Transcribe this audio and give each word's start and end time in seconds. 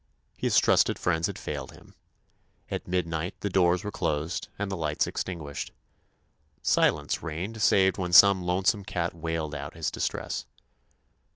His 0.35 0.57
trusted 0.57 0.97
friends 0.97 1.27
had 1.27 1.37
failed 1.37 1.73
him. 1.73 1.93
At 2.71 2.87
midnight 2.87 3.35
the 3.41 3.51
doors 3.51 3.83
were 3.83 3.91
closed 3.91 4.47
and 4.57 4.71
the 4.71 4.75
lights 4.75 5.05
extinguished. 5.05 5.71
Silence 6.63 7.21
reigned 7.21 7.61
save 7.61 7.99
when 7.99 8.11
some 8.11 8.41
lone 8.41 8.65
some 8.65 8.83
cat 8.83 9.13
wailed 9.13 9.53
out 9.53 9.75
his 9.75 9.91
distress. 9.91 10.47